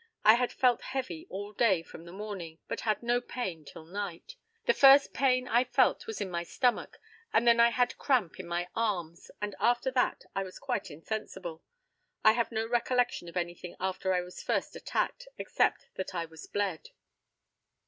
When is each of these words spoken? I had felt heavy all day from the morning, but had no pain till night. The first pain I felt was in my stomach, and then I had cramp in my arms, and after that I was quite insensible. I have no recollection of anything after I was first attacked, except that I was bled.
I 0.25 0.33
had 0.33 0.51
felt 0.51 0.81
heavy 0.81 1.27
all 1.29 1.53
day 1.53 1.83
from 1.83 2.05
the 2.05 2.11
morning, 2.11 2.57
but 2.67 2.79
had 2.81 3.03
no 3.03 3.21
pain 3.21 3.63
till 3.63 3.85
night. 3.85 4.35
The 4.65 4.73
first 4.73 5.13
pain 5.13 5.47
I 5.47 5.63
felt 5.63 6.07
was 6.07 6.19
in 6.19 6.31
my 6.31 6.41
stomach, 6.41 6.97
and 7.31 7.47
then 7.47 7.59
I 7.59 7.69
had 7.69 7.99
cramp 7.99 8.39
in 8.39 8.47
my 8.47 8.67
arms, 8.75 9.29
and 9.43 9.53
after 9.59 9.91
that 9.91 10.23
I 10.35 10.41
was 10.41 10.57
quite 10.57 10.89
insensible. 10.89 11.61
I 12.23 12.31
have 12.31 12.51
no 12.51 12.65
recollection 12.65 13.29
of 13.29 13.37
anything 13.37 13.75
after 13.79 14.11
I 14.15 14.21
was 14.21 14.41
first 14.41 14.75
attacked, 14.75 15.27
except 15.37 15.89
that 15.97 16.15
I 16.15 16.25
was 16.25 16.47
bled. 16.47 16.89